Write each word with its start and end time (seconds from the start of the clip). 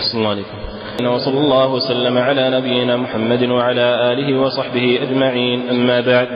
أحسن 0.00 0.18
الله 0.18 0.30
عليكم 0.30 0.56
وصلى 1.14 1.38
الله 1.38 1.72
وسلم 1.72 2.18
على 2.18 2.50
نبينا 2.50 2.96
محمد 2.96 3.42
وعلى 3.42 4.12
آله 4.12 4.40
وصحبه 4.40 4.98
أجمعين. 5.02 5.68
أما 5.70 6.00
بعد 6.00 6.28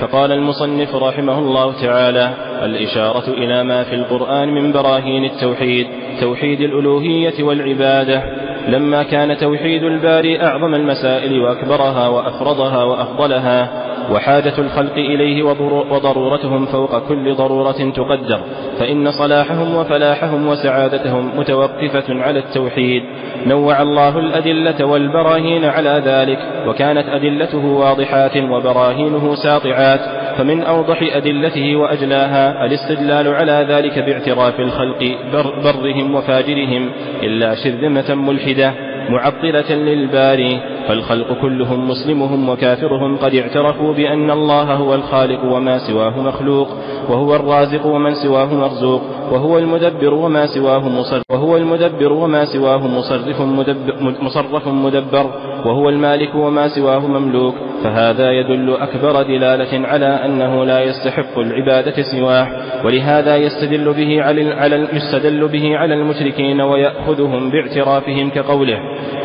فقال 0.00 0.32
المصنف 0.32 0.94
رحمه 0.94 1.38
الله 1.38 1.72
تعالى 1.82 2.30
الإشارة 2.62 3.28
إلى 3.28 3.64
ما 3.64 3.84
في 3.84 3.94
القرآن 3.94 4.48
من 4.48 4.72
براهين 4.72 5.24
التوحيد 5.24 5.86
توحيد 6.20 6.60
الألوهية 6.60 7.42
والعبادة. 7.42 8.22
لما 8.68 9.02
كان 9.02 9.36
توحيد 9.36 9.82
الباري 9.82 10.42
أعظم 10.42 10.74
المسائل 10.74 11.40
وأكبرها 11.40 12.08
وأفرضها 12.08 12.84
وأفضلها 12.84 13.84
وحاجة 14.12 14.52
الخلق 14.58 14.94
إليه 14.96 15.42
وضرورتهم 15.90 16.66
فوق 16.66 17.08
كل 17.08 17.34
ضرورة 17.34 17.90
تقدر 17.96 18.40
فإن 18.78 19.10
صلاحهم 19.10 19.76
وفلاحهم 19.76 20.46
وسعادتهم 20.46 21.38
متوقفة 21.38 22.22
على 22.22 22.38
التوحيد. 22.38 23.02
نوع 23.46 23.82
الله 23.82 24.18
الأدلة 24.18 24.84
والبراهين 24.86 25.64
على 25.64 26.02
ذلك 26.04 26.38
وكانت 26.66 27.08
أدلته 27.08 27.66
واضحات 27.66 28.36
وبراهينه 28.36 29.34
ساطعات 29.34 30.00
فمن 30.36 30.62
أوضح 30.62 31.16
أدلته 31.16 31.76
وأجلاها 31.76 32.64
الاستدلال 32.64 33.34
على 33.34 33.66
ذلك 33.68 33.98
باعتراف 33.98 34.60
الخلق 34.60 35.16
بر 35.32 35.54
برهم 35.64 36.14
وفاجرهم 36.14 36.90
إلا 37.22 37.54
شرذمة 37.54 38.14
ملحدة 38.14 38.74
معطلة 39.08 39.74
للباري. 39.74 40.60
فالخلق 40.88 41.40
كلهم 41.42 41.88
مسلمهم 41.90 42.48
وكافرهم 42.48 43.16
قد 43.16 43.34
اعترفوا 43.34 43.92
بأن 43.92 44.30
الله 44.30 44.74
هو 44.74 44.94
الخالق 44.94 45.44
وما 45.44 45.78
سواه 45.78 46.20
مخلوق 46.22 46.68
وهو 47.08 47.36
الرازق 47.36 47.86
ومن 47.86 48.14
سواه 48.14 48.54
مرزوق 48.54 49.02
وهو 49.32 49.58
المدبر 49.58 50.14
وما 50.14 50.46
سواه 50.46 50.88
مصرف 50.88 51.22
وهو 51.30 51.56
المدبر 51.56 52.12
وما 52.12 52.44
سواه 52.44 52.86
مصرف 52.86 53.40
مدبر 53.40 54.14
مصرف 54.22 54.68
مدبر 54.68 55.30
وهو 55.66 55.88
المالك 55.88 56.34
وما 56.34 56.68
سواه 56.68 57.06
مملوك 57.06 57.54
فهذا 57.84 58.30
يدل 58.30 58.74
أكبر 58.74 59.22
دلالة 59.22 59.88
على 59.88 60.06
أنه 60.06 60.64
لا 60.64 60.80
يستحق 60.80 61.38
العبادة 61.38 62.02
سواه 62.02 62.48
ولهذا 62.84 63.36
يستدل 63.36 63.92
به 63.92 64.22
على 64.22 64.88
يستدل 64.92 65.48
به 65.48 65.76
على 65.76 65.94
المشركين 65.94 66.60
ويأخذهم 66.60 67.50
باعترافهم 67.50 68.30
كقوله 68.30 68.78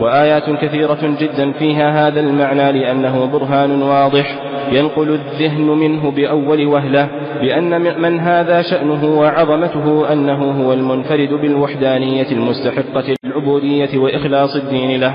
وآيات 0.00 0.50
كثيرة 0.50 1.16
جدا 1.20 1.52
فيها 1.52 2.08
هذا 2.08 2.20
المعنى 2.20 2.72
لأنه 2.72 3.26
برهان 3.32 3.82
واضح. 3.82 4.38
ينقل 4.72 5.08
الذهن 5.08 5.66
منه 5.66 6.10
بأول 6.10 6.66
وهلة 6.66 7.08
بأن 7.40 7.80
من 8.02 8.20
هذا 8.20 8.62
شأنه 8.62 9.04
وعظمته 9.04 10.12
أنه 10.12 10.64
هو 10.64 10.72
المنفرد 10.72 11.28
بالوحدانية 11.32 12.32
المستحقة 12.32 13.04
للعبودية 13.24 13.98
وإخلاص 13.98 14.56
الدين 14.56 15.00
له. 15.00 15.14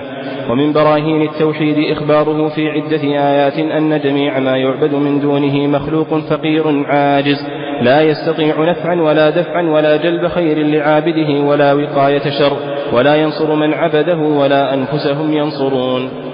ومن 0.49 0.73
براهين 0.73 1.21
التوحيد 1.21 1.97
إخباره 1.97 2.49
في 2.49 2.69
عدة 2.69 3.01
آيات 3.01 3.59
أن 3.59 3.99
جميع 3.99 4.39
ما 4.39 4.57
يعبد 4.57 4.93
من 4.93 5.19
دونه 5.19 5.67
مخلوق 5.67 6.17
فقير 6.17 6.85
عاجز. 6.85 7.45
لا 7.81 8.01
يستطيع 8.01 8.63
نفعا 8.71 8.95
ولا 9.01 9.29
دفعا 9.29 9.61
ولا 9.61 9.95
جلب 9.95 10.27
خير 10.27 10.57
لعابده 10.57 11.39
ولا 11.41 11.73
وقاية 11.73 12.29
شر 12.39 12.57
ولا 12.93 13.15
ينصر 13.15 13.55
من 13.55 13.73
عبده 13.73 14.17
ولا 14.17 14.73
أنفسهم 14.73 15.33
ينصرون. 15.33 16.28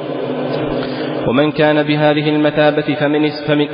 ومن 1.27 1.51
كان 1.51 1.83
بهذه 1.83 2.29
المثابة 2.29 2.95
فمن, 2.99 3.29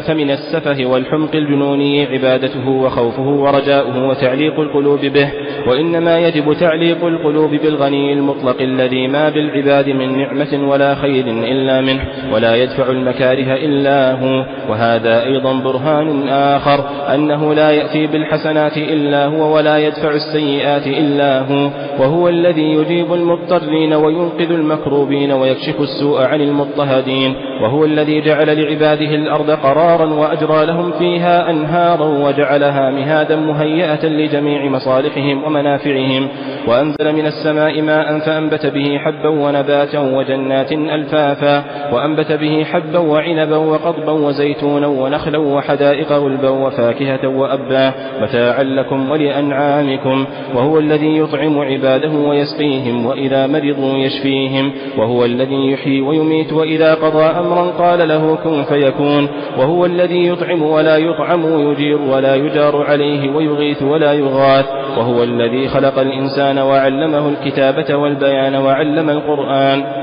فمن 0.08 0.32
السفه 0.32 0.86
والحمق 0.86 1.36
الجنوني 1.36 2.06
عبادته 2.06 2.70
وخوفه 2.70 3.28
ورجاؤه 3.28 4.08
وتعليق 4.08 4.60
القلوب 4.60 5.00
به 5.00 5.32
وإنما 5.68 6.20
يجب 6.20 6.54
تعليق 6.54 7.06
القلوب 7.06 7.50
بالغني 7.52 8.14
المطلق 8.14 8.62
الذي 8.62 9.08
ما 9.08 9.30
بالعباد 9.30 9.90
من 9.90 10.18
نعمة 10.18 10.70
ولا 10.70 10.96
خير 10.96 11.26
إلا 11.28 11.82
منه 11.82 12.04
ولا 12.34 12.56
يدفع 12.56 12.90
المكاره 12.92 13.54
إلا 13.54 14.12
هو. 14.12 14.46
وهذا 14.70 15.24
أيضا 15.24 15.54
برهان 15.54 16.28
آخر 16.28 16.86
أنه 17.16 17.54
لا 17.54 17.72
يأتي 17.72 18.08
بالحسنات 18.08 18.78
إلا 18.78 19.26
هو 19.26 19.56
ولا 19.56 19.78
يدفع 19.78 20.10
السيئات 20.10 20.88
إلا 20.88 21.40
هو. 21.40 21.70
وهو 22.00 22.30
الذي 22.30 22.74
يجيب 22.74 23.14
المضطرين 23.14 23.94
وينقذ 23.94 24.52
المكروبين 24.52 25.32
ويكشف 25.32 25.82
السوء 25.82 26.22
عن 26.22 26.42
المضطهدين. 26.42 27.36
وهو 27.62 27.86
الذي 27.86 28.22
جعل 28.22 28.62
لعباده 28.62 29.16
الأرض 29.16 29.52
قرارا 29.52 30.06
وأجرى 30.06 30.66
لهم 30.66 30.92
فيها 30.92 31.50
أنهارا 31.50 32.06
وجعلها 32.06 32.90
مهادا 32.90 33.36
مهيئة 33.36 34.06
لجميع 34.06 34.66
مصالحهم 34.66 35.44
ومنافعهم. 35.44 36.28
وأنزل 36.68 37.16
من 37.16 37.26
السماء 37.26 37.82
ماء 37.82 38.20
فأنبت 38.20 38.66
به 38.66 38.98
حبا 38.98 39.30
ونباتا 39.30 40.00
وجنات 40.00 40.72
ألفافا. 40.72 41.64
وأنبت 41.94 42.32
به 42.32 42.64
حبا 42.64 43.00
وعنبا 43.00 43.58
وقضبا 43.58 44.12
وزيتونا 44.12 44.88
ونخلا 44.88 45.38
وحدائق 45.38 46.12
غلبا 46.12 46.50
وفاكهة 46.50 47.28
وأبا. 47.28 47.94
متاعا 48.22 48.64
لكم 48.64 49.12
ولأنعامكم. 49.12 50.26
وهو 50.56 50.80
الذي 50.80 51.18
يطعم 51.18 51.60
عباده 51.60 52.12
ويسقيهم 52.12 53.06
وإذا 53.06 53.48
مرضوا 53.48 53.98
يشفيهم. 53.98 54.72
وهو 54.98 55.26
الذي 55.26 55.72
يحيي 55.72 56.02
ويميت 56.02 56.54
وإذا 56.54 56.94
قضى 56.94 57.24
أمرا 57.40 57.72
قال 57.78 58.08
له 58.08 58.36
كن 58.44 58.64
فيكون 58.64 59.30
وهو 59.58 59.86
الذي 59.86 60.28
يطعم 60.28 60.62
ولا 60.62 60.98
يطعم 60.98 61.46
ويجير 61.46 62.02
ولا 62.02 62.36
يجار 62.36 62.84
عليه 62.84 63.36
ويغيث 63.36 63.84
ولا 63.84 64.14
يغاث 64.14 64.66
وهو 64.98 65.24
الذي 65.24 65.68
خلق 65.68 66.00
الإنسان 66.00 66.60
وعلمه 66.60 67.30
الكتابة 67.30 67.96
والبيان 67.96 68.56
وعلم 68.56 69.10
القرآن. 69.10 70.01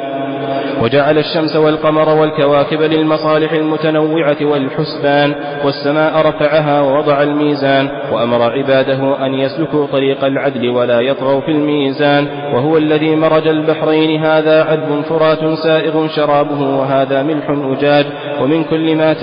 وجعل 0.83 1.19
الشمس 1.19 1.57
والقمر 1.57 2.09
والكواكب 2.09 2.83
للمصالح 2.83 3.53
المتنوعة 3.53 4.37
والحسبان 4.43 5.35
والسماء 5.65 6.27
رفعها 6.27 6.81
ووضع 6.81 7.23
الميزان 7.23 7.89
وأمر 8.13 8.43
عباده 8.43 9.27
أن 9.27 9.35
يسلكوا 9.35 9.87
طريق 9.87 10.25
العدل 10.25 10.69
ولا 10.69 11.01
يطغوا 11.01 11.41
في 11.41 11.51
الميزان 11.51 12.27
وهو 12.55 12.77
الذي 12.77 13.17
مرج 13.17 13.49
البحرين 13.49 14.25
هذا 14.25 14.63
عذب 14.63 15.03
فرات 15.09 15.59
سائغ 15.65 16.09
شرابه 16.09 16.79
وهذا 16.79 17.23
ملح 17.23 17.51
أجاج 17.51 18.07
ومن 18.43 18.65
كل 18.65 18.97
ما 18.97 19.17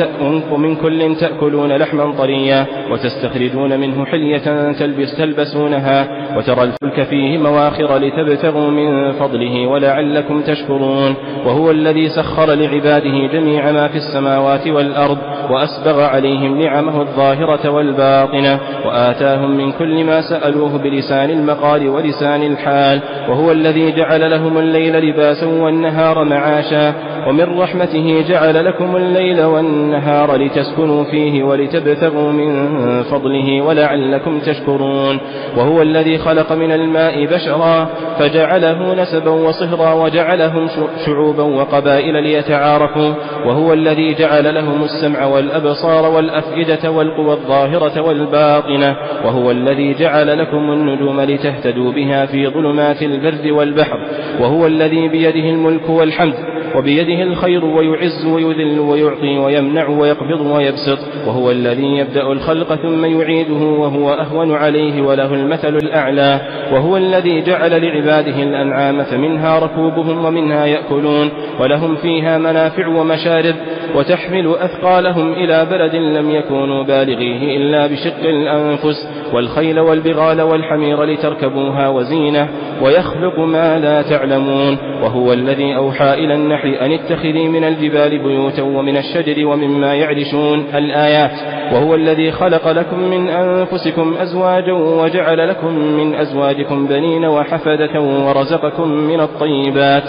ومن 0.52 0.76
كل 0.76 1.16
تأكلون 1.16 1.72
لحما 1.72 2.14
طريا 2.18 2.66
وتستخرجون 2.92 3.80
منه 3.80 4.06
حلية 4.06 4.72
تلبس 4.72 5.18
تلبسونها 5.18 6.08
وترى 6.38 6.64
الفلك 6.64 7.04
فيه 7.04 7.38
مواخر 7.38 7.98
لتبتغوا 7.98 8.72
من 8.72 9.12
فضله 9.12 9.68
ولعلكم 9.68 10.42
تشكرون. 10.42 11.15
وهو 11.46 11.72
الذي 11.72 12.10
سخر 12.10 12.54
لعباده 12.54 13.28
جميع 13.34 13.72
ما 13.72 13.88
في 13.88 13.98
السماوات 13.98 14.68
والأرض 14.68 15.18
وأسبغ 15.50 16.02
عليهم 16.02 16.62
نعمه 16.62 17.02
الظاهرة 17.02 17.70
والباطنة 17.70 18.60
وآتاهم 18.86 19.58
من 19.58 19.72
كل 19.72 20.04
ما 20.04 20.22
سألوه 20.22 20.78
بلسان 20.78 21.30
المقال 21.30 21.90
ولسان 21.90 22.44
الحال 22.44 23.02
وهو 23.30 23.52
الذي 23.52 23.92
جعل 23.92 24.32
لهم 24.32 24.58
الليل 24.58 25.10
لباسا 25.10 25.46
والنهار 25.46 26.24
معاشا 26.24 26.94
ومن 27.28 27.60
رحمته 27.60 28.26
جعل 28.30 28.66
لكم 28.66 28.96
الليل 28.96 29.44
والنهار 29.44 30.36
لتسكنوا 30.36 31.04
فيه 31.04 31.44
ولتبتغوا 31.44 32.32
من 32.32 33.04
فضله 33.04 33.62
ولعلكم 33.62 34.40
تشكرون 34.40 35.20
وهو 35.58 35.82
الذي 35.82 36.18
خلق 36.18 36.52
من 36.52 36.72
الماء 36.72 37.26
بشرا 37.26 37.90
فجعله 38.20 38.94
نسبا 39.02 39.32
وصهرا 39.32 39.94
وجعلهم 39.94 40.68
شعوبا 41.06 41.44
وقبائل 41.44 42.24
ليتعارفوا 42.24 43.14
وهو 43.46 43.74
الذي 43.74 44.14
جعل 44.14 44.56
لهم 44.56 44.84
السمع 44.84 45.26
والأبصار 45.26 46.12
والأفئدة 46.12 46.92
والقوى 46.92 47.34
الظاهرة 47.34 48.02
والباطنة 48.02 48.96
وهو 49.26 49.52
الذي 49.52 49.94
جعل 49.94 50.40
لكم 50.40 50.72
النجوم 50.72 51.22
لتهتدوا 51.22 51.92
بها 51.92 52.26
في 52.26 52.48
ظلمات 52.48 53.02
البر 53.02 53.54
والبحر 53.54 54.00
وهو 54.40 54.68
الذي 54.68 55.08
بيده 55.08 55.50
الملك 55.50 55.90
والحمد. 55.90 56.55
وبيده 56.76 57.24
الخير 57.24 57.66
ويعز 57.66 58.26
ويذل 58.26 58.80
ويعطي 58.80 59.38
ويمنع 59.38 59.88
ويقبض 59.88 60.42
ويبسط 60.42 61.00
وهو 61.28 61.52
الذي 61.52 61.98
يبدأ 61.98 62.32
الخلق 62.32 62.76
ثم 62.76 63.06
يعيده 63.06 63.54
وهو 63.54 64.14
أهون 64.14 64.56
عليه 64.56 65.02
وله 65.02 65.34
المثل 65.34 65.76
الأعلى 65.76 66.42
وهو 66.72 66.98
الذي 66.98 67.42
جعل 67.42 67.82
لعباده 67.82 68.44
الأنعام 68.44 69.04
فمنها 69.04 69.60
ركوبهم 69.60 70.26
ومنها 70.26 70.66
يأكلون 70.66 71.30
ولهم 71.60 71.96
فيها 71.96 72.38
منافع 72.38 72.88
ومشارب 72.88 73.56
وتحمل 73.96 74.56
أثقالهم 74.60 75.34
إلى 75.34 75.68
بلد 75.72 75.96
لم 75.96 76.32
يكونوا 76.32 76.84
بالغيه 76.84 77.58
إلا 77.58 77.88
بشق 77.88 78.20
الأنفس 78.20 79.08
والخيل 79.34 79.80
والبغال 79.80 80.42
والحمير 80.42 81.04
لتركبوها 81.04 81.90
وزينة 81.90 82.50
ويخلق 82.82 83.40
ما 83.40 83.80
لا 83.80 84.02
تعلمون 84.02 84.78
وهو 85.04 85.34
الذي 85.34 85.76
أوحى 85.76 86.14
إلى 86.14 86.34
النحل 86.56 86.74
أن 86.74 86.92
اتخذي 86.92 87.48
من 87.48 87.64
الجبال 87.64 88.24
بيوتا 88.24 88.62
ومن 88.62 88.98
الشجر 88.98 89.46
ومما 89.46 89.96
يعرشون 89.96 90.66
الآيات. 90.76 91.32
وهو 91.74 91.96
الذي 91.96 92.32
خلق 92.32 92.68
لكم 92.68 93.00
من 93.00 93.30
أنفسكم 93.30 94.16
أزواجا 94.20 94.74
وجعل 94.74 95.50
لكم 95.50 95.74
من 95.76 96.16
أزواجكم 96.16 96.88
بنين 96.88 97.26
وحفدة 97.26 98.02
ورزقكم 98.02 98.88
من 98.88 99.20
الطيبات. 99.20 100.04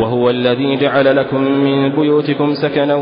وهو 0.00 0.30
الذي 0.30 0.76
جعل 0.76 1.16
لكم 1.16 1.40
من 1.40 1.88
بيوتكم 1.88 2.54
سكنا 2.54 2.94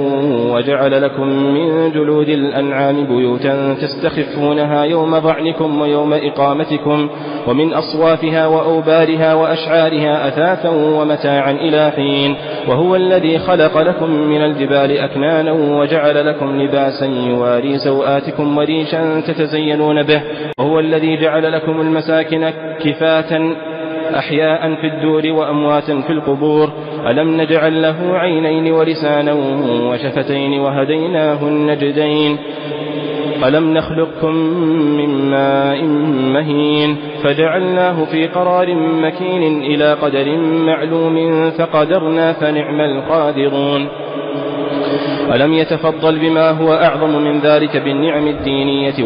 وجعل 0.52 1.02
لكم 1.02 1.26
من 1.29 1.93
جلود 1.93 2.29
الأنعام 2.29 3.06
بيوتا 3.06 3.75
تستخفونها 3.75 4.85
يوم 4.85 5.19
ضعنكم 5.19 5.81
ويوم 5.81 6.12
إقامتكم 6.12 7.08
ومن 7.46 7.73
أصوافها 7.73 8.46
وأوبارها 8.46 9.35
وأشعارها 9.35 10.29
أثاثا 10.29 10.69
ومتاعا 10.69 11.50
إلى 11.52 11.91
حين 11.96 12.35
وهو 12.69 12.96
الذي 12.96 13.38
خلق 13.38 13.79
لكم 13.79 14.11
من 14.11 14.44
الجبال 14.44 14.99
أكنانا 14.99 15.52
وجعل 15.52 16.26
لكم 16.26 16.62
لباسا 16.62 17.06
يواري 17.06 17.79
سوآتكم 17.79 18.58
وريشا 18.58 19.20
تتزينون 19.20 20.02
به 20.02 20.23
وهو 20.58 20.81
الذي 20.81 21.17
جعل 21.17 21.52
لكم 21.52 21.81
المساكن 21.81 22.50
كفاة 22.85 23.55
أحياء 24.19 24.75
في 24.75 24.87
الدور 24.87 25.23
وأمواتا 25.27 26.01
في 26.01 26.13
القبور. 26.13 26.73
ألم 27.11 27.41
نجعل 27.41 27.83
له 27.83 28.19
عينين 28.19 28.73
ولسانا 28.73 29.33
وشفتين 29.91 30.61
وهديناه 30.61 31.43
النجدين 31.43 32.39
ألم 33.45 33.75
نخلقكم 33.75 34.35
من 34.99 35.31
ماء 35.31 35.85
مهين. 36.35 36.97
فجعلناه 37.23 38.05
في 38.05 38.27
قرار 38.27 38.75
مكين 38.75 39.63
إلى 39.63 39.93
قدر 39.93 40.37
معلوم 40.39 41.51
فقدرنا 41.51 42.33
فنعم 42.33 42.81
القادرون. 42.81 43.89
ألم 45.32 45.53
يتفضل 45.53 46.19
بما 46.19 46.50
هو 46.50 46.73
أعظم 46.73 47.25
من 47.25 47.41
ذلك 47.41 47.76
بالنعم 47.76 48.26
الدينية 48.26 49.05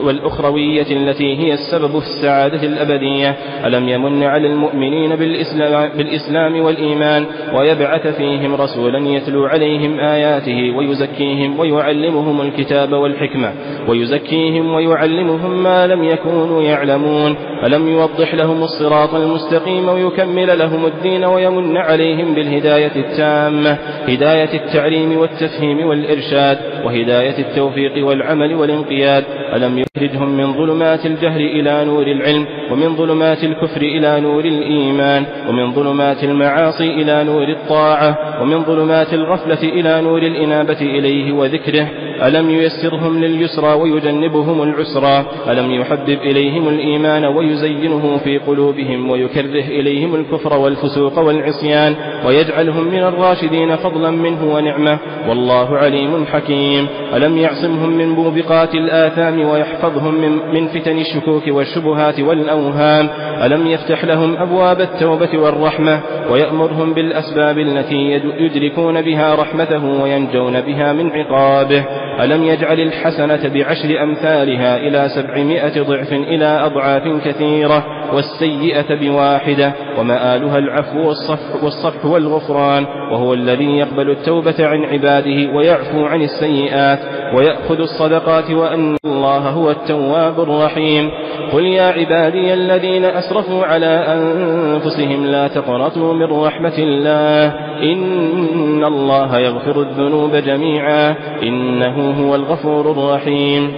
والأخروية 0.00 0.86
التي 0.90 1.38
هي 1.38 1.52
السبب 1.52 1.98
في 1.98 2.06
السعادة 2.06 2.62
الأبدية؟ 2.66 3.36
ألم 3.66 3.88
يمن 3.88 4.22
على 4.22 4.46
المؤمنين 4.46 5.16
بالإسلام, 5.16 5.90
بالإسلام 5.96 6.60
والإيمان 6.60 7.26
ويبعث 7.54 8.06
فيهم 8.06 8.54
رسولا 8.54 8.98
يتلو 9.08 9.46
عليهم 9.46 10.00
آياته 10.00 10.76
ويزكيهم 10.76 11.58
ويعلمهم 11.58 12.40
الكتاب 12.40 12.92
والحكمة 12.92 13.52
ويزكيهم 13.88 14.74
ويعلمهم 14.74 15.62
ما 15.62 15.86
لم 15.86 16.04
يكونوا 16.04 16.62
يعلمون؟ 16.62 17.36
ألم 17.66 17.88
يوضح 17.88 18.34
لهم 18.34 18.62
الصراط 18.62 19.14
المستقيم 19.14 19.88
ويكمل 19.88 20.58
لهم 20.58 20.86
الدين 20.86 21.24
ويمن 21.24 21.76
عليهم 21.76 22.34
بالهداية 22.34 22.92
التامة 22.96 23.78
هداية 24.08 24.54
التعليم 24.54 25.12
والتفهيم 25.42 25.86
والإرشاد 25.86 26.58
وهداية 26.84 27.38
التوفيق 27.38 28.06
والعمل 28.06 28.54
والانقياد. 28.54 29.24
ألم 29.54 29.78
يخرجهم 29.78 30.36
من 30.36 30.52
ظلمات 30.52 31.06
الجهل 31.06 31.40
إلى 31.40 31.84
نور 31.84 32.06
العلم 32.06 32.46
ومن 32.72 32.96
ظلمات 32.96 33.44
الكفر 33.44 33.82
إلى 33.82 34.20
نور 34.20 34.44
الإيمان 34.44 35.24
ومن 35.48 35.72
ظلمات 35.72 36.24
المعاصي 36.24 36.90
إلى 36.90 37.24
نور 37.24 37.48
الطاعة 37.48 38.42
ومن 38.42 38.64
ظلمات 38.64 39.14
الغفلة 39.14 39.62
إلى 39.62 40.00
نور 40.00 40.22
الإنابة 40.22 40.80
إليه 40.80 41.32
وذكره. 41.32 41.88
ألم 42.22 42.50
ييسرهم 42.50 43.24
لليسرى 43.24 43.72
ويجنبهم 43.74 44.62
العسرى. 44.62 45.26
ألم 45.48 45.70
يحبب 45.70 46.18
إليهم 46.22 46.68
الإيمان 46.68 47.24
ويزينه 47.24 48.20
في 48.24 48.38
قلوبهم 48.38 49.10
ويكره 49.10 49.64
إليهم 49.78 50.14
الكفر 50.14 50.58
والفسوق 50.58 51.18
والعصيان. 51.18 51.96
ويجعلهم 52.26 52.84
من 52.84 53.02
الراشدين 53.02 53.76
فضلا 53.76 54.10
منه 54.10 54.54
ونعمة. 54.54 54.98
والله 55.28 55.76
عليم 55.76 56.26
حكيم. 56.32 56.88
ألم 57.14 57.38
يعصمهم 57.38 57.90
من 57.90 58.08
موبقات 58.08 58.74
الآثام 58.74 59.48
ويحفظهم 59.48 60.14
من, 60.14 60.30
من 60.54 60.68
فتن 60.68 60.98
الشكوك 60.98 61.42
والشبهات 61.48 62.20
والأوهام؟ 62.20 63.08
ألم 63.42 63.66
يفتح 63.66 64.04
لهم 64.04 64.36
أبواب 64.36 64.80
التوبة 64.80 65.38
والرحمة 65.38 66.00
ويأمرهم 66.30 66.92
بالأسباب 66.94 67.58
التي 67.58 68.20
يدركون 68.38 69.02
بها 69.02 69.34
رحمته 69.34 70.02
وينجون 70.02 70.60
بها 70.60 70.92
من 70.92 71.10
عقابه؟ 71.12 71.84
ألم 72.20 72.44
يجعل 72.44 72.80
الحسنة 72.80 73.48
بعشر 73.54 74.02
أمثالها 74.02 74.76
إلى 74.76 75.08
سبعمائة 75.08 75.82
ضعف 75.82 76.12
إلى 76.12 76.44
أضعاف 76.44 77.02
كثيرة 77.24 77.84
والسيئة 78.14 78.94
بواحدة؟ 78.94 79.72
ومآلها 79.98 80.58
العفو 80.58 81.08
والصفح, 81.08 81.64
والصفح 81.64 82.06
والغفران 82.12 82.86
وهو 83.12 83.34
الذي 83.34 83.78
يقبل 83.78 84.10
التوبة 84.10 84.54
عن 84.60 84.84
عباده 84.84 85.52
ويعفو 85.54 86.04
عن 86.04 86.22
السيئات 86.22 86.98
ويأخذ 87.34 87.80
الصدقات 87.80 88.50
وأن 88.50 88.96
الله 89.04 89.38
هو 89.38 89.70
التواب 89.70 90.40
الرحيم. 90.40 91.10
قل 91.52 91.64
يا 91.64 91.82
عبادي 91.82 92.54
الذين 92.54 93.04
أسرفوا 93.04 93.64
على 93.64 93.86
أنفسهم 93.86 95.26
لا 95.26 95.48
تقنطوا 95.48 96.12
من 96.12 96.44
رحمة 96.44 96.78
الله 96.78 97.54
إن 97.82 98.84
الله 98.84 99.38
يغفر 99.38 99.80
الذنوب 99.80 100.36
جميعا 100.36 101.14
إنه 101.42 102.10
هو 102.10 102.34
الغفور 102.34 102.90
الرحيم. 102.90 103.72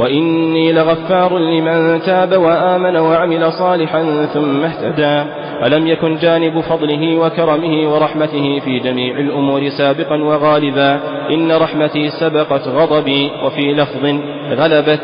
وإني 0.00 0.72
لغفار 0.72 1.38
لمن 1.38 2.02
تاب 2.02 2.36
وآمن 2.36 2.96
وعمل 2.96 3.52
صالحا 3.52 4.26
ثم 4.34 4.64
اهتدى. 4.64 5.39
ألم 5.66 5.86
يكن 5.86 6.16
جانب 6.16 6.60
فضله 6.60 7.16
وكرمه 7.16 7.94
ورحمته 7.94 8.60
في 8.64 8.78
جميع 8.78 9.18
الأمور 9.18 9.68
سابقا 9.68 10.16
وغالبا؟ 10.22 11.00
إن 11.30 11.52
رحمتي 11.52 12.10
سبقت 12.20 12.68
غضبي 12.68 13.30
وفي 13.44 13.72
لفظ 13.72 14.06
غلبت 14.50 15.00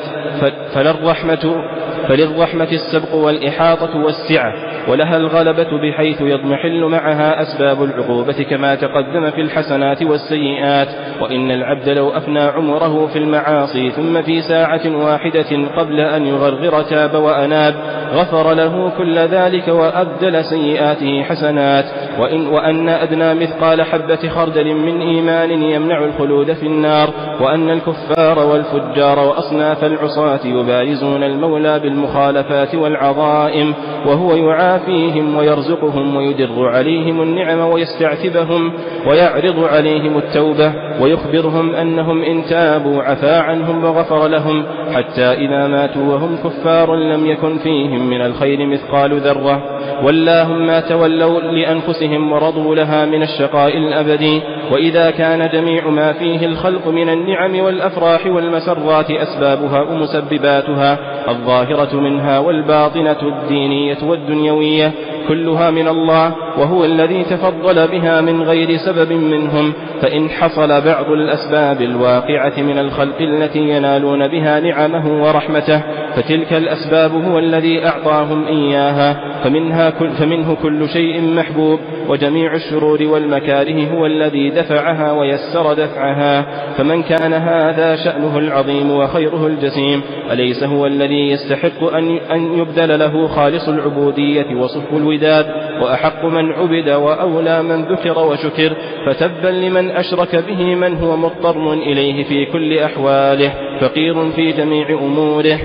فللرحمة 0.74 1.62
فللرحمة 2.08 2.68
السبق 2.72 3.14
والإحاطة 3.14 3.96
والسعة 3.96 4.52
ولها 4.88 5.16
الغلبة 5.16 5.68
بحيث 5.82 6.20
يضمحل 6.20 6.84
معها 6.84 7.42
أسباب 7.42 7.82
العقوبة 7.82 8.42
كما 8.50 8.74
تقدم 8.74 9.30
في 9.30 9.40
الحسنات 9.40 10.02
والسيئات. 10.02 10.88
وإن 11.20 11.50
العبد 11.50 11.88
لو 11.88 12.10
أفنى 12.10 12.40
عمره 12.40 13.06
في 13.06 13.18
المعاصي 13.18 13.90
ثم 13.90 14.22
في 14.22 14.42
ساعة 14.42 14.96
واحدة 14.96 15.66
قبل 15.76 16.00
أن 16.00 16.26
يغرغر 16.26 16.82
تاب 16.82 17.14
وأناب 17.14 17.74
غفر 18.12 18.54
له 18.54 18.92
كل 18.98 19.18
ذلك 19.18 19.68
وأبدل 19.68 20.44
سيئاته 20.50 21.22
حسنات. 21.22 21.84
وإن 22.20 22.46
وأن 22.46 22.88
أدنى 22.88 23.34
مثقال 23.34 23.82
حبة 23.82 24.28
خردل 24.28 24.74
من 24.74 25.00
إيمان 25.00 25.50
يمنع 25.50 26.04
الخلود 26.04 26.52
في 26.52 26.66
النار. 26.66 27.10
وأن 27.40 27.70
الكفار 27.70 28.38
والفجار 28.38 29.18
وأصناف 29.18 29.84
العصاة 29.84 30.40
يبارزون 30.44 31.22
المولى 31.22 31.78
بالمخالفات 31.78 32.74
والعظائم. 32.74 33.74
وهو 34.06 34.34
يعافيهم 34.34 35.36
ويرزقهم 35.36 36.16
ويدر 36.16 36.68
عليهم 36.68 37.22
النعم 37.22 37.58
ويستعتبهم 37.58 38.72
ويعرض 39.06 39.64
عليهم 39.64 40.18
التوبة 40.18 40.72
ويخبرهم 41.00 41.74
أنهم 41.74 42.22
إن 42.22 42.44
تابوا 42.44 43.02
عفا 43.02 43.40
عنهم 43.40 43.84
وغفر 43.84 44.28
لهم 44.28 44.64
حتى 44.94 45.32
إذا 45.32 45.66
ماتوا 45.66 46.02
وهم 46.02 46.36
كفار 46.36 46.94
لم 46.94 47.26
يكن 47.26 47.58
فيهم 47.58 48.10
من 48.10 48.20
الخير 48.20 48.66
مثقال 48.66 49.20
ذرة. 49.20 49.75
واللهم 50.02 50.66
ما 50.66 50.80
تولوا 50.80 51.40
لأنفسهم 51.40 52.32
ورضوا 52.32 52.74
لها 52.74 53.04
من 53.04 53.22
الشقاء 53.22 53.76
الأبدي 53.76 54.42
وإذا 54.72 55.10
كان 55.10 55.48
جميع 55.52 55.88
ما 55.88 56.12
فيه 56.12 56.46
الخلق 56.46 56.88
من 56.88 57.08
النعم 57.08 57.60
والأفراح 57.60 58.26
والمسرات 58.26 59.10
أسبابها 59.10 59.82
ومسبباتها 59.82 60.98
الظاهرة 61.28 61.96
منها 62.00 62.38
والباطنة 62.38 63.16
الدينية 63.22 63.98
والدنيوية 64.02 64.92
كلها 65.28 65.70
من 65.70 65.88
الله 65.88 66.34
وهو 66.58 66.84
الذي 66.84 67.24
تفضل 67.24 67.88
بها 67.88 68.20
من 68.20 68.42
غير 68.42 68.76
سبب 68.76 69.12
منهم 69.12 69.72
فإن 70.02 70.30
حصل 70.30 70.80
بعض 70.80 71.10
الأسباب 71.10 71.82
الواقعة 71.82 72.52
من 72.58 72.78
الخلق 72.78 73.20
التي 73.20 73.58
ينالون 73.58 74.28
بها 74.28 74.60
نعمه 74.60 75.22
ورحمته 75.22 75.82
فتلك 76.16 76.52
الأسباب 76.52 77.24
هو 77.24 77.38
الذي 77.38 77.86
أعطاهم 77.86 78.46
إياها 78.46 79.16
فمنها 79.44 79.90
كل 79.90 80.10
فمنه 80.10 80.56
كل 80.62 80.88
شيء 80.88 81.22
محبوب. 81.22 81.80
وجميع 82.08 82.54
الشرور 82.54 83.02
والمكاره 83.02 83.86
هو 83.92 84.06
الذي 84.06 84.50
دفعها 84.50 85.12
ويسر 85.12 85.74
دفعها. 85.74 86.46
فمن 86.76 87.02
كان 87.02 87.32
هذا 87.32 87.96
شأنه 87.96 88.38
العظيم 88.38 88.90
وخيره 88.90 89.46
الجسيم 89.46 90.02
أليس 90.32 90.62
هو 90.64 90.86
الذي 90.86 91.30
يستحق 91.30 91.94
أن 91.94 92.16
أن 92.16 92.58
يبدل 92.58 92.98
له 92.98 93.28
خالص 93.28 93.68
العبودية 93.68 94.54
وصف 94.54 94.92
الوداد 94.92 95.46
وأحق 95.82 96.24
من 96.24 96.52
عبد 96.52 96.88
وأولى 96.88 97.62
من 97.62 97.84
ذكر 97.84 98.18
وشكر 98.18 98.76
فتبا 99.06 99.48
لمن 99.48 99.90
أشرك 99.90 100.36
به 100.36 100.74
من 100.74 100.96
هو 100.96 101.16
مضطر 101.16 101.72
إليه 101.72 102.24
في 102.24 102.44
كل 102.44 102.78
أحواله 102.78 103.52
فقير 103.80 104.30
في 104.30 104.52
جميع 104.52 104.88
أموره. 104.90 105.58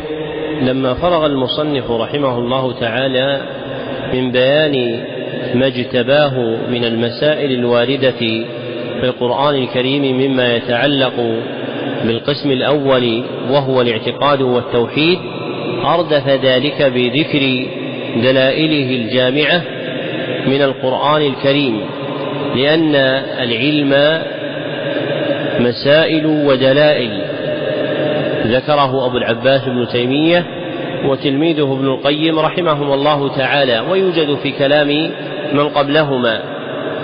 لما 0.61 0.93
فرغ 0.93 1.25
المصنف 1.25 1.91
رحمه 1.91 2.37
الله 2.37 2.79
تعالى 2.79 3.41
من 4.13 4.31
بيان 4.31 5.03
ما 5.55 5.67
اجتباه 5.67 6.57
من 6.71 6.85
المسائل 6.85 7.51
الواردة 7.51 8.11
في 8.11 9.03
القرآن 9.03 9.55
الكريم 9.55 10.17
مما 10.17 10.55
يتعلق 10.55 11.13
بالقسم 12.03 12.51
الأول 12.51 13.23
وهو 13.49 13.81
الاعتقاد 13.81 14.41
والتوحيد 14.41 15.19
أردف 15.85 16.27
ذلك 16.27 16.81
بذكر 16.81 17.65
دلائله 18.23 18.95
الجامعة 18.95 19.61
من 20.47 20.61
القرآن 20.61 21.21
الكريم 21.21 21.81
لأن 22.55 22.95
العلم 23.39 24.21
مسائل 25.59 26.25
ودلائل. 26.25 27.21
ذكره 28.47 29.05
أبو 29.05 29.17
العباس 29.17 29.61
بن 29.65 29.87
تيمية 29.87 30.45
وتلميذه 31.05 31.73
ابن 31.73 31.85
القيم 31.85 32.39
رحمهم 32.39 32.93
الله 32.93 33.35
تعالى 33.35 33.79
ويوجد 33.79 34.37
في 34.43 34.51
كلام 34.51 35.11
من 35.53 35.69
قبلهما 35.69 36.41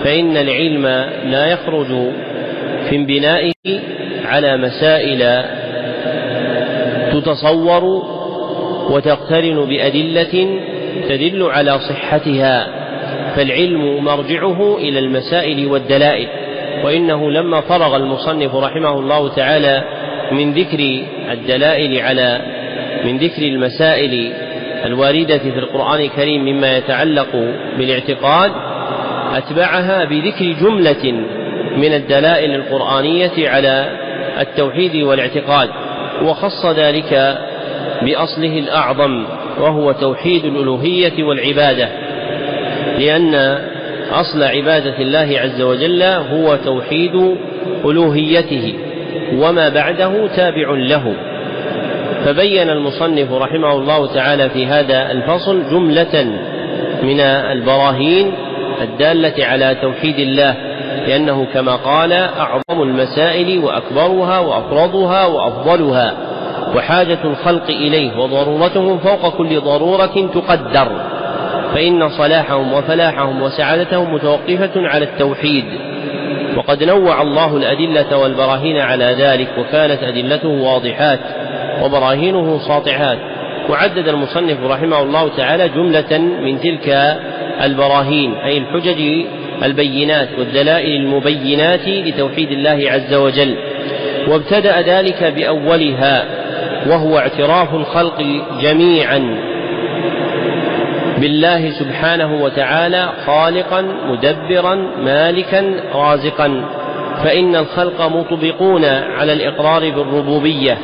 فإن 0.03 0.37
العلم 0.37 0.85
لا 1.31 1.45
يخرج 1.45 1.87
في 2.89 2.95
انبنائه 2.95 3.53
على 4.25 4.57
مسائل 4.57 5.43
تتصور 7.11 7.83
وتقترن 8.91 9.65
بأدلة 9.65 10.61
تدل 11.09 11.43
على 11.43 11.79
صحتها 11.79 12.67
فالعلم 13.35 14.03
مرجعه 14.03 14.77
إلى 14.77 14.99
المسائل 14.99 15.67
والدلائل. 15.67 16.27
وإنه 16.83 17.31
لما 17.31 17.61
فرغ 17.61 17.95
المصنف 17.95 18.55
رحمه 18.55 18.99
الله 18.99 19.29
تعالى 19.29 19.83
من 20.31 20.53
ذكر 20.53 21.03
الدلائل 21.31 22.01
على 22.01 22.41
من 23.05 23.17
ذكر 23.17 23.41
المسائل 23.41 24.33
الواردة 24.85 25.37
في 25.37 25.59
القرآن 25.59 26.01
الكريم 26.01 26.45
مما 26.45 26.77
يتعلق 26.77 27.53
بالاعتقاد 27.77 28.51
أتبعها 29.33 30.03
بذكر 30.03 30.45
جملة 30.61 31.11
من 31.77 31.93
الدلائل 31.93 32.55
القرآنية 32.55 33.49
على 33.49 33.89
التوحيد 34.39 35.03
والاعتقاد 35.03 35.69
وخص 36.23 36.65
ذلك 36.65 37.37
بأصله 38.01 38.59
الأعظم 38.59 39.25
وهو 39.59 39.91
توحيد 39.91 40.45
الألوهية 40.45 41.23
والعبادة 41.23 41.89
لأن 42.99 43.35
أصل 44.11 44.43
عبادة 44.43 44.99
الله 44.99 45.39
عز 45.39 45.61
وجل 45.61 46.03
هو 46.03 46.55
توحيد 46.55 47.35
ألوهيته 47.85 48.73
وما 49.33 49.69
بعده 49.69 50.27
تابع 50.35 50.69
له. 50.71 51.13
فبين 52.25 52.69
المصنف 52.69 53.31
رحمه 53.31 53.71
الله 53.71 54.13
تعالى 54.13 54.49
في 54.49 54.65
هذا 54.65 55.11
الفصل 55.11 55.69
جملة 55.71 56.23
من 57.03 57.19
البراهين 57.19 58.31
الدالة 58.81 59.45
على 59.45 59.75
توحيد 59.81 60.19
الله 60.19 60.55
لأنه 61.07 61.47
كما 61.53 61.75
قال 61.75 62.13
أعظم 62.13 62.81
المسائل 62.81 63.59
وأكبرها 63.63 64.39
وأفرضها 64.39 65.25
وأفضلها 65.25 66.13
وحاجة 66.75 67.17
الخلق 67.23 67.69
إليه 67.69 68.17
وضرورتهم 68.17 68.97
فوق 68.97 69.37
كل 69.37 69.59
ضرورة 69.61 70.29
تقدر 70.33 70.87
فإن 71.73 72.09
صلاحهم 72.09 72.73
وفلاحهم 72.73 73.41
وسعادتهم 73.41 74.13
متوقفة 74.13 74.71
على 74.75 75.05
التوحيد 75.05 75.65
وقد 76.57 76.83
نوع 76.83 77.21
الله 77.21 77.57
الأدلة 77.57 78.17
والبراهين 78.17 78.77
على 78.77 79.05
ذلك 79.19 79.47
وكانت 79.57 80.03
أدلته 80.03 80.47
واضحات. 80.47 81.19
وبراهينه 81.83 82.59
ساطعات 82.67 83.17
وعدد 83.69 84.07
المصنف 84.07 84.57
رحمه 84.63 85.01
الله 85.01 85.29
تعالى 85.37 85.69
جملة 85.69 86.17
من 86.17 86.59
تلك 86.59 87.17
البراهين 87.63 88.33
أي 88.33 88.57
الحجج 88.57 89.25
البينات 89.63 90.29
والدلائل 90.39 91.01
المبينات 91.01 91.87
لتوحيد 91.87 92.51
الله 92.51 92.91
عز 92.91 93.13
وجل. 93.13 93.55
وابتدأ 94.27 94.81
ذلك 94.81 95.23
بأولها 95.23 96.25
وهو 96.87 97.17
اعتراف 97.17 97.73
الخلق 97.73 98.21
جميعا 98.61 99.37
بالله 101.17 101.71
سبحانه 101.71 102.43
وتعالى 102.43 103.09
خالقا 103.25 103.81
مدبرا 103.81 104.75
مالكا 105.03 105.75
رازقا. 105.93 106.61
فإن 107.23 107.55
الخلق 107.55 108.01
مطبقون 108.01 108.85
على 108.85 109.33
الإقرار 109.33 109.89
بالربوبية. 109.89 110.77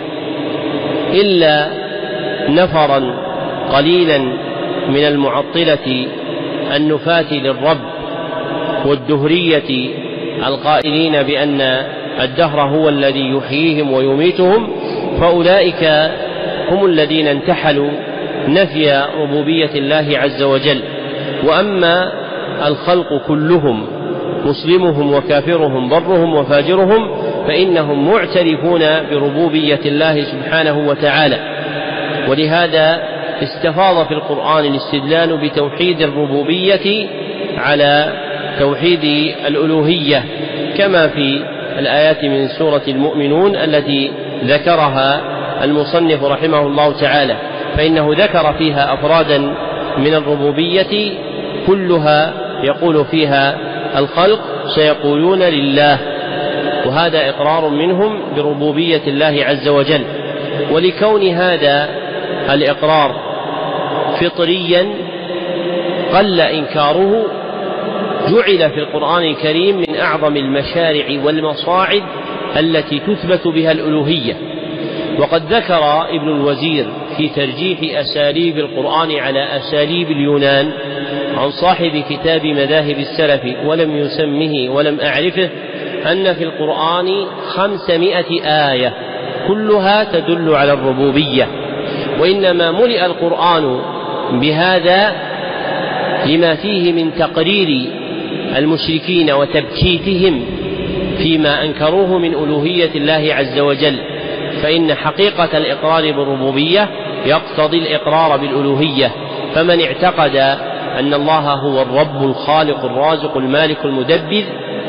إلا 1.13 1.67
نفرا 2.49 3.15
قليلا 3.73 4.17
من 4.89 5.03
المعطلة 5.07 6.07
النفاة 6.75 7.33
للرب 7.33 7.79
والدهرية 8.85 9.89
القائلين 10.47 11.23
بأن 11.23 11.61
الدهر 12.21 12.61
هو 12.61 12.89
الذي 12.89 13.29
يحييهم 13.29 13.91
ويميتهم 13.93 14.67
فأولئك 15.19 15.83
هم 16.71 16.85
الذين 16.85 17.27
انتحلوا 17.27 17.91
نفي 18.47 19.05
ربوبية 19.19 19.69
الله 19.75 20.19
عز 20.19 20.43
وجل. 20.43 20.81
وأما 21.43 22.11
الخلق 22.67 23.27
كلهم 23.27 23.87
مسلمهم 24.45 25.13
وكافرهم 25.13 25.89
برهم 25.89 26.33
وفاجرهم 26.35 27.22
فإنهم 27.47 28.11
معترفون 28.11 28.81
بربوبية 29.11 29.79
الله 29.85 30.23
سبحانه 30.23 30.87
وتعالى. 30.87 31.37
ولهذا 32.27 33.03
استفاض 33.43 34.05
في 34.05 34.13
القرآن 34.13 34.65
الاستدلال 34.65 35.37
بتوحيد 35.37 36.01
الربوبية 36.01 37.07
على 37.57 38.13
توحيد 38.59 39.33
الألوهية 39.47 40.23
كما 40.77 41.07
في 41.07 41.39
الآيات 41.79 42.23
من 42.23 42.47
سورة 42.47 42.81
المؤمنون 42.87 43.55
التي 43.55 44.11
ذكرها 44.43 45.21
المصنف 45.63 46.23
رحمه 46.23 46.59
الله 46.61 46.93
تعالى. 46.99 47.35
فإنه 47.77 48.09
ذكر 48.17 48.53
فيها 48.53 48.93
أفرادا 48.93 49.37
من 49.97 50.13
الربوبية 50.13 51.11
كلها 51.67 52.33
يقول 52.63 53.05
فيها 53.05 53.55
الخلق 53.97 54.39
سيقولون 54.75 55.39
لله. 55.39 56.12
وهذا 56.85 57.29
إقرار 57.29 57.69
منهم 57.69 58.19
بربوبية 58.35 59.01
الله 59.07 59.45
عز 59.45 59.67
وجل. 59.67 60.03
ولكون 60.71 61.27
هذا 61.27 61.89
الإقرار 62.53 63.15
فطريا 64.21 64.87
قل 66.13 66.41
إنكاره 66.41 67.25
جعل 68.29 68.69
في 68.69 68.79
القرآن 68.79 69.23
الكريم 69.23 69.77
من 69.77 69.95
أعظم 69.95 70.37
المشارع 70.37 71.05
والمصاعد 71.25 72.03
التي 72.59 72.99
تثبت 72.99 73.47
بها 73.47 73.71
الألوهية. 73.71 74.33
وقد 75.19 75.53
ذكر 75.53 76.09
ابن 76.09 76.27
الوزير 76.27 76.85
في 77.17 77.29
ترجيح 77.29 77.99
أساليب 77.99 78.57
القرآن 78.57 79.11
على 79.11 79.57
أساليب 79.57 80.11
اليونان 80.11 80.71
عن 81.37 81.51
صاحب 81.51 82.03
كتاب 82.09 82.45
مذاهب 82.45 82.97
السلف 82.99 83.41
ولم 83.65 83.97
يسمه 83.97 84.75
ولم 84.75 84.99
أعرفه 84.99 85.49
أن 86.11 86.33
في 86.33 86.43
القرآن 86.43 87.25
خمسمائة 87.47 88.43
آية 88.71 88.93
كلها 89.47 90.03
تدل 90.03 90.55
على 90.55 90.73
الربوبية. 90.73 91.47
وإنما 92.19 92.71
ملئ 92.71 93.05
القرآن 93.05 93.79
بهذا 94.31 95.13
لما 96.25 96.55
فيه 96.55 96.93
من 96.93 97.15
تقرير 97.15 97.89
المشركين 98.57 99.31
وتبكيتهم 99.31 100.45
فيما 101.17 101.63
أنكروه 101.63 102.17
من 102.17 102.33
ألوهية 102.33 102.89
الله 102.95 103.33
عز 103.33 103.59
وجل. 103.59 103.99
فإن 104.61 104.93
حقيقة 104.93 105.57
الإقرار 105.57 106.11
بالربوبية 106.11 106.89
يقتضي 107.25 107.77
الإقرار 107.77 108.37
بالألوهية. 108.37 109.11
فمن 109.55 109.81
اعتقد 109.81 110.35
أن 110.99 111.13
الله 111.13 111.53
هو 111.53 111.81
الرب 111.81 112.23
الخالق 112.23 112.85
الرازق 112.85 113.37
المالك 113.37 113.85
المدبر 113.85 114.43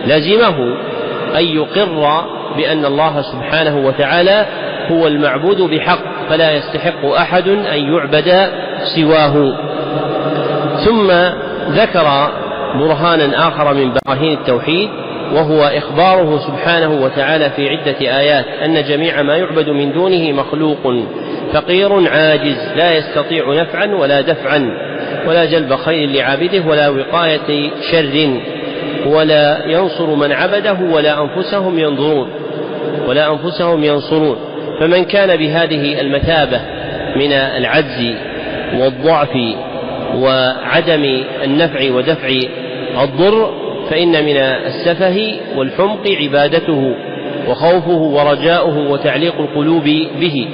لزمه 0.07 0.77
أن 1.35 1.45
يقر 1.45 2.25
بأن 2.57 2.85
الله 2.85 3.23
سبحانه 3.23 3.87
وتعالى 3.87 4.47
هو 4.91 5.07
المعبود 5.07 5.63
بحق 5.63 6.29
فلا 6.29 6.53
يستحق 6.53 7.05
أحد 7.07 7.49
أن 7.49 7.95
يعبد 7.95 8.51
سواه. 8.97 9.59
ثم 10.85 11.11
ذكر 11.71 12.31
برهانا 12.79 13.49
آخر 13.49 13.75
من 13.75 13.93
براهين 13.93 14.39
التوحيد 14.39 14.89
وهو 15.33 15.65
إخباره 15.65 16.39
سبحانه 16.39 17.03
وتعالى 17.05 17.51
في 17.51 17.69
عدة 17.69 18.19
آيات 18.19 18.45
أن 18.65 18.85
جميع 18.85 19.23
ما 19.23 19.37
يعبد 19.37 19.69
من 19.69 19.93
دونه 19.93 20.33
مخلوق 20.33 20.95
فقير 21.53 22.09
عاجز 22.09 22.57
لا 22.77 22.93
يستطيع 22.97 23.55
نفعا 23.55 23.87
ولا 23.87 24.21
دفعا 24.21 24.71
ولا 25.27 25.45
جلب 25.45 25.75
خير 25.75 26.09
لعابده 26.09 26.63
ولا 26.67 26.89
وقاية 26.89 27.71
شر. 27.91 28.41
ولا 29.07 29.67
ينصر 29.67 30.15
من 30.15 30.33
عبده 30.33 30.77
ولا 30.93 31.21
أنفسهم 31.23 31.79
ينظرون 31.79 32.29
ولا 33.09 33.33
أنفسهم 33.33 33.85
ينصرون. 33.85 34.37
فمن 34.81 35.05
كان 35.05 35.37
بهذه 35.37 36.01
المثابة 36.01 36.61
من 37.17 37.33
العجز 37.33 38.15
والضعف 38.79 39.37
وعدم 40.17 41.23
النفع 41.45 41.91
ودفع 41.95 42.29
الضر 43.03 43.55
فإن 43.91 44.25
من 44.25 44.37
السفه 44.37 45.35
والحمق 45.57 46.09
عبادته 46.09 46.95
وخوفه 47.49 47.99
ورجاؤه 47.99 48.91
وتعليق 48.91 49.35
القلوب 49.41 49.85
به 50.21 50.49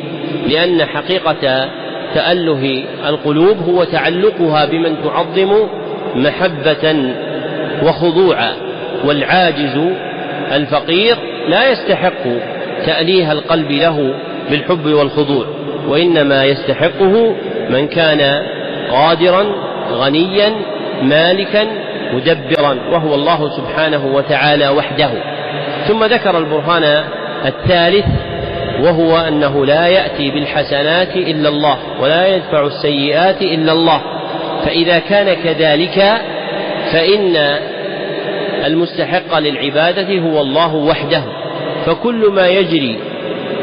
لأن 0.48 0.84
حقيقة 0.84 1.68
تأله 2.14 2.84
القلوب 3.08 3.56
هو 3.68 3.84
تعلقها 3.84 4.64
بمن 4.64 4.96
تعظم 5.04 5.66
محبة 6.16 7.12
وخضوعا 7.82 8.52
والعاجز 9.04 9.80
الفقير 10.52 11.16
لا 11.48 11.70
يستحق 11.70 12.22
تأليه 12.86 13.32
القلب 13.32 13.70
له 13.70 14.14
بالحب 14.50 14.86
والخضوع 14.86 15.46
وإنما 15.88 16.44
يستحقه 16.44 17.34
من 17.70 17.88
كان 17.88 18.42
قادرا 18.90 19.46
غنيا 19.92 20.52
مالكا 21.02 21.66
مدبرا 22.14 22.76
وهو 22.92 23.14
الله 23.14 23.56
سبحانه 23.56 24.06
وتعالى 24.06 24.68
وحده. 24.68 25.10
ثم 25.88 26.04
ذكر 26.04 26.38
البرهان 26.38 27.04
الثالث 27.44 28.06
وهو 28.80 29.16
أنه 29.16 29.66
لا 29.66 29.86
يأتي 29.86 30.30
بالحسنات 30.30 31.16
إلا 31.16 31.48
الله 31.48 31.78
ولا 32.00 32.36
يدفع 32.36 32.66
السيئات 32.66 33.42
إلا 33.42 33.72
الله 33.72 34.00
فإذا 34.64 34.98
كان 34.98 35.34
كذلك 35.34 36.20
فإن 36.92 37.36
المستحق 38.66 39.38
للعبادة 39.38 40.18
هو 40.18 40.40
الله 40.40 40.74
وحده 40.74 41.22
فكل 41.86 42.30
ما 42.30 42.48
يجري 42.48 42.98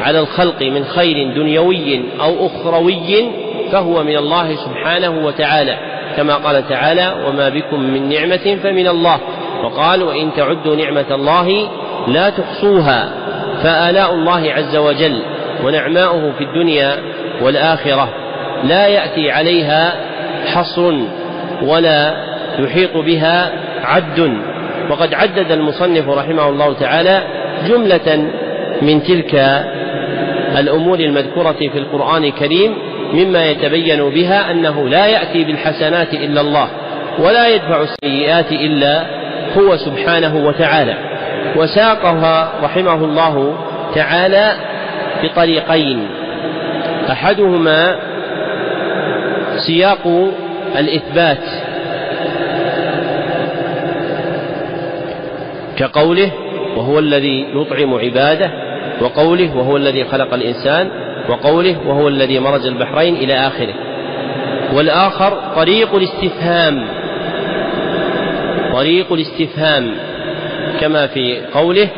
على 0.02 0.20
الخلق 0.20 0.62
من 0.62 0.86
خير 0.86 1.34
دنيوي 1.36 2.02
أو 2.22 2.48
أخروي 2.48 3.30
فهو 3.72 4.04
من 4.04 4.18
الله 4.18 4.56
سبحانه 4.56 5.26
وتعالى 5.26 5.78
كما 6.18 6.36
قال 6.36 6.68
تعالى 6.68 7.14
وما 7.28 7.50
بكم 7.50 7.80
من 7.80 8.10
نعمة 8.10 8.58
فمن 8.64 8.88
الله 8.88 9.20
وقال 9.64 10.04
وإن 10.04 10.30
تعدوا 10.38 10.76
نعمة 10.76 11.06
الله 11.12 11.70
لا 12.08 12.30
تحصوها 12.30 13.10
فآلاء 13.64 14.14
الله 14.14 14.54
عز 14.54 14.76
وجل 14.76 15.22
ونعماؤه 15.64 16.32
في 16.38 16.44
الدنيا 16.44 16.98
والآخرة 17.42 18.10
لا 18.64 18.88
يأتي 18.88 19.32
عليها 19.32 19.96
حصر 20.46 20.94
ولا 21.62 22.28
يحيط 22.60 22.98
بها 22.98 23.52
عد 23.84 24.38
وقد 24.90 25.14
عدد 25.14 25.52
المصنف 25.52 26.10
رحمه 26.10 26.50
الله 26.50 26.74
تعالى 26.74 27.24
جملة 27.68 28.28
من 28.82 29.04
تلك 29.04 29.36
الأمور 30.58 31.00
المذكورة 31.00 31.52
في 31.52 31.78
القرآن 31.78 32.24
الكريم 32.24 32.74
مما 33.14 33.46
يتبين 33.46 34.10
بها 34.10 34.52
أنه 34.52 34.90
لا 34.90 35.06
يأتي 35.06 35.44
بالحسنات 35.44 36.14
إلا 36.14 36.42
الله 36.42 36.68
ولا 37.20 37.48
يدفع 37.48 37.82
السيئات 37.82 38.52
إلا 38.52 39.06
هو 39.58 39.78
سبحانه 39.78 40.48
وتعالى. 40.48 40.94
وساقها 41.56 42.52
رحمه 42.64 43.06
الله 43.06 43.58
تعالى 43.96 44.54
بطريقين. 45.24 46.08
أحدهما 47.12 47.96
سياق 49.68 50.32
الإثبات. 50.78 51.67
كقوله 55.78 56.32
وهو 56.78 57.00
الذي 57.00 57.46
يطعم 57.56 57.94
عباده 57.94 58.52
وقوله 59.02 59.58
وهو 59.58 59.78
الذي 59.78 60.04
خلق 60.04 60.34
الإنسان 60.34 60.90
وقوله 61.30 61.88
وهو 61.88 62.08
الذي 62.08 62.40
مرج 62.40 62.66
البحرين 62.66 63.16
إلى 63.16 63.34
آخره. 63.34 63.74
والآخر 64.74 65.54
طريق 65.56 65.96
الاستفهام 65.96 66.88
طريق 68.74 69.14
الاستفهام. 69.14 69.92
كما 70.80 71.08
في 71.08 71.42
قوله 71.54 71.90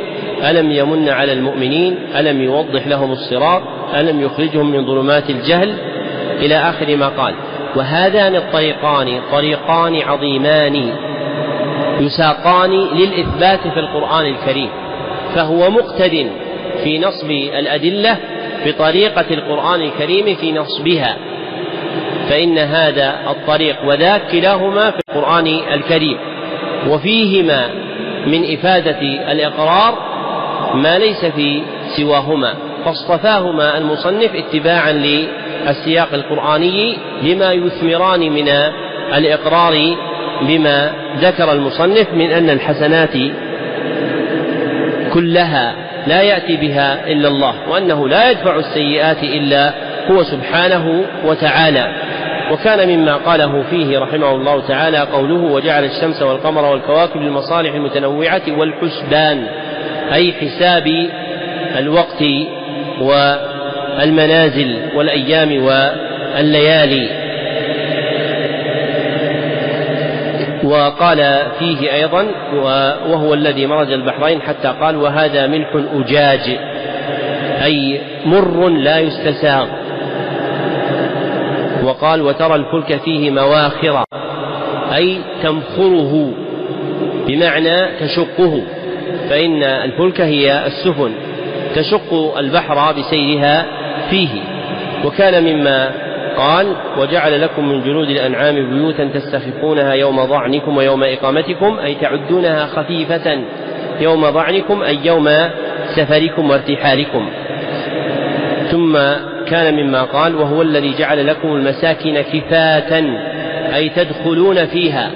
ألم 0.49 0.71
يمن 0.71 1.09
على 1.09 1.33
المؤمنين 1.33 1.95
ألم 2.15 2.41
يوضح 2.41 2.87
لهم 2.87 3.11
الصراط 3.11 3.61
ألم 3.95 4.21
يخرجهم 4.21 4.71
من 4.71 4.85
ظلمات 4.85 5.29
الجهل 5.29 5.73
إلى 6.39 6.55
آخر 6.55 6.95
ما 6.95 7.07
قال. 7.07 7.33
وهذان 7.75 8.35
الطريقان 8.35 9.21
طريقان 9.31 10.01
عظيمان. 10.01 10.93
يساقان 11.99 12.71
للإثبات 12.71 13.67
في 13.73 13.79
القرآن 13.79 14.25
الكريم 14.25 14.69
فهو 15.35 15.69
مقتد 15.69 16.31
في 16.83 16.99
نصب 16.99 17.31
الأدلة 17.31 18.17
بطريقة 18.65 19.25
القرآن 19.31 19.81
الكريم 19.81 20.35
في 20.35 20.51
نصبها 20.51 21.17
فإن 22.29 22.57
هذا 22.57 23.15
الطريق 23.29 23.75
وذاك 23.85 24.21
كلاهما 24.31 24.91
في 24.91 24.99
القرآن 25.09 25.47
الكريم 25.73 26.17
وفيهما 26.87 27.69
من 28.27 28.53
إفادة 28.53 28.99
الإقرار 29.31 29.97
ما 30.73 30.97
ليس 30.99 31.25
في 31.25 31.61
سواهما 31.97 32.53
فاصطفاهما 32.85 33.77
المصنف 33.77 34.35
اتباعا 34.35 34.91
للسياق 34.91 36.13
القرآني 36.13 36.97
لما 37.23 37.53
يثمران 37.53 38.19
من 38.19 38.49
الإقرار 39.17 39.95
بما 40.41 40.91
ذكر 41.19 41.51
المصنف 41.51 42.13
من 42.13 42.31
أن 42.31 42.49
الحسنات 42.49 43.13
كلها 45.13 45.75
لا 46.07 46.21
يأتي 46.21 46.57
بها 46.57 47.11
إلا 47.11 47.27
الله 47.27 47.53
وأنه 47.69 48.07
لا 48.07 48.31
يدفع 48.31 48.55
السيئات 48.55 49.23
إلا 49.23 49.73
هو 50.11 50.23
سبحانه 50.23 51.03
وتعالى. 51.25 51.87
وكان 52.51 52.89
مما 52.89 53.15
قاله 53.15 53.63
فيه 53.69 53.99
رحمه 53.99 54.31
الله 54.31 54.67
تعالى 54.67 54.97
قوله 54.99 55.53
وجعل 55.53 55.83
الشمس 55.83 56.21
والقمر 56.21 56.65
والكواكب 56.65 57.21
للمصالح 57.21 57.73
المتنوعة 57.73 58.41
والحسبان 58.57 59.47
أي 60.13 60.33
حساب 60.33 60.87
الوقت 61.77 62.23
والمنازل 63.01 64.77
والأيام 64.95 65.63
والليالي. 65.63 67.18
وقال 70.69 71.41
فيه 71.59 71.93
أيضا 71.93 72.25
وهو 73.09 73.33
الذي 73.33 73.65
مرج 73.65 73.91
البحرين 73.91 74.41
حتى 74.41 74.67
قال 74.81 74.95
وهذا 74.95 75.47
ملح 75.47 75.69
أجاج 75.93 76.57
أي 77.63 78.01
مر 78.25 78.69
لا 78.69 78.99
يستساغ. 78.99 79.67
وقال 81.83 82.21
وترى 82.21 82.55
الفلك 82.55 83.01
فيه 83.01 83.31
مواخر 83.31 84.03
أي 84.95 85.17
تمخره 85.43 86.31
بمعنى 87.27 87.85
تشقه 87.99 88.61
فإن 89.29 89.63
الفلك 89.63 90.21
هي 90.21 90.65
السفن 90.67 91.11
تشق 91.75 92.37
البحر 92.37 92.91
بسيرها 92.91 93.65
فيه. 94.09 94.29
وكان 95.05 95.43
مما 95.43 95.89
قال 96.39 96.75
وجعل 96.97 97.41
لكم 97.41 97.69
من 97.69 97.83
جلود 97.83 98.09
الأنعام 98.09 98.69
بيوتا 98.69 99.09
تستخفونها 99.13 99.93
يوم 99.93 100.25
ضعنكم 100.25 100.77
ويوم 100.77 101.03
إقامتكم 101.03 101.79
أي 101.79 101.95
تعدونها 101.95 102.65
خفيفة 102.65 103.41
يوم 104.01 104.29
ضعنكم 104.29 104.81
أي 104.83 104.99
يوم 105.05 105.29
سفركم 105.95 106.49
وارتحالكم. 106.49 107.29
ثم 108.71 108.97
كان 109.47 109.73
مما 109.73 110.03
قال 110.03 110.35
وهو 110.35 110.61
الذي 110.61 110.93
جعل 110.99 111.27
لكم 111.27 111.55
المساكن 111.55 112.21
كفاة 112.21 113.03
أي 113.75 113.89
تدخلون 113.89 114.65
فيها 114.65 115.11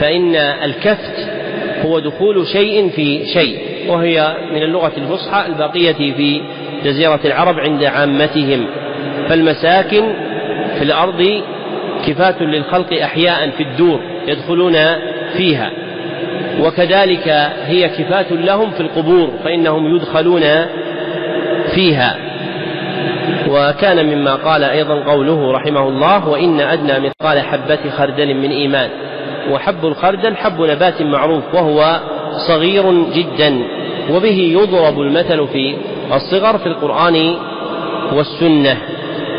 فإن 0.00 0.36
الكفت 0.36 1.28
هو 1.84 1.98
دخول 1.98 2.46
شيء 2.46 2.90
في 2.90 3.26
شيء 3.26 3.58
وهي 3.88 4.36
من 4.52 4.62
اللغة 4.62 4.92
الفصحى 4.96 5.46
البقية 5.46 6.12
في 6.12 6.40
جزيرة 6.84 7.20
العرب 7.24 7.58
عند 7.58 7.84
عامتهم. 7.84 8.66
فالمساكن 9.28 10.33
في 10.78 10.84
الأرض 10.84 11.42
كفاة 12.06 12.42
للخلق 12.42 12.92
أحياء 13.02 13.50
في 13.50 13.62
الدور 13.62 14.00
يدخلون 14.26 14.76
فيها. 15.36 15.70
وكذلك 16.60 17.28
هي 17.66 17.88
كفاة 17.88 18.32
لهم 18.32 18.70
في 18.70 18.80
القبور 18.80 19.30
فإنهم 19.44 19.96
يدخلون 19.96 20.42
فيها. 21.74 22.16
وكان 23.48 24.06
مما 24.06 24.34
قال 24.34 24.64
أيضا 24.64 24.94
قوله 24.94 25.52
رحمه 25.52 25.88
الله 25.88 26.28
وإن 26.28 26.60
أدنى 26.60 27.00
مثقال 27.00 27.40
حبة 27.40 27.90
خردل 27.96 28.34
من 28.34 28.50
إيمان 28.50 28.90
وحب 29.50 29.86
الخردل 29.86 30.36
حب 30.36 30.60
نبات 30.62 31.02
معروف 31.02 31.54
وهو 31.54 32.00
صغير 32.48 32.92
جدا 33.12 33.58
وبه 34.10 34.56
يضرب 34.60 35.00
المثل 35.00 35.48
في 35.48 35.76
الصغر 36.14 36.58
في 36.58 36.66
القرآن 36.66 37.34
والسنة. 38.12 38.76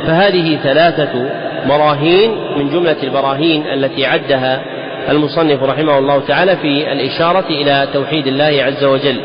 فهذه 0.08 0.58
ثلاثة 0.64 1.30
براهين 1.70 2.32
من 2.58 2.70
جملة 2.70 3.04
البراهين 3.04 3.64
التي 3.74 4.06
عدها 4.06 4.62
المصنف 5.10 5.64
رحمه 5.64 5.98
الله 5.98 6.20
تعالى 6.20 6.56
في 6.56 6.92
الإشارة 6.92 7.46
إلى 7.50 7.88
توحيد 7.94 8.28
الله 8.28 8.64
عز 8.64 8.84
وجل. 8.84 9.22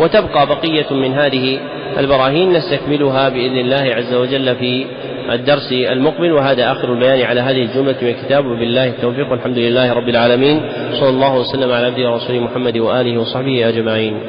وتبقى 0.00 0.46
بقية 0.46 0.86
من 0.90 1.14
هذه 1.14 1.60
البراهين 1.98 2.52
نستكملها 2.52 3.28
بإذن 3.28 3.58
الله 3.58 3.94
عز 3.94 4.14
وجل 4.14 4.56
في 4.56 4.86
الدرس 5.32 5.72
المقبل. 5.72 6.32
وهذا 6.32 6.72
آخر 6.72 6.92
البيان 6.92 7.26
على 7.26 7.40
هذه 7.40 7.62
الجملة 7.62 7.96
من 8.02 8.08
الكتاب 8.08 8.46
وبالله 8.46 8.86
التوفيق 8.86 9.30
والحمد 9.30 9.58
لله 9.58 9.92
رب 9.92 10.08
العالمين. 10.08 10.60
صلى 11.00 11.08
الله 11.08 11.36
وسلم 11.36 11.72
على 11.72 11.86
عبده 11.86 12.10
ورسوله 12.10 12.38
محمد 12.38 12.78
وآله 12.78 13.20
وصحبه 13.20 13.68
أجمعين. 13.68 14.20